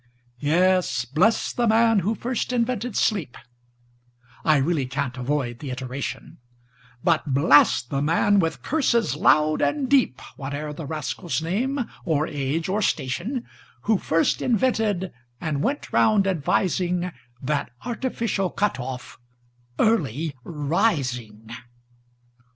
Yes; 0.39 1.05
bless 1.05 1.53
the 1.53 1.67
man 1.67 1.99
who 1.99 2.15
first 2.15 2.51
invented 2.51 2.95
sleep(I 4.43 4.57
really 4.57 4.87
can't 4.87 5.15
avoid 5.15 5.59
the 5.59 5.69
iteration),But 5.69 7.35
blast 7.35 7.91
the 7.91 8.01
man, 8.01 8.39
with 8.39 8.63
curses 8.63 9.15
loud 9.15 9.61
and 9.61 9.87
deep, 9.87 10.19
Whate'er 10.37 10.73
the 10.73 10.87
rascal's 10.87 11.39
name, 11.43 11.81
or 12.03 12.25
age, 12.25 12.67
or 12.67 12.81
station, 12.81 13.45
Who 13.81 13.99
first 13.99 14.41
invented, 14.41 15.13
and 15.39 15.61
went 15.61 15.93
round 15.93 16.25
advising, 16.25 17.11
That 17.39 17.69
artificial 17.85 18.49
cut 18.49 18.79
off, 18.79 19.19
Early 19.77 20.33
Rising! 20.43 21.51